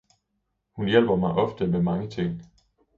[0.75, 2.41] Hun hjælper mig ofte med mange ting.